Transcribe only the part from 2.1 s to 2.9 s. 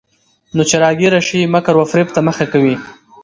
ته مخه کوي.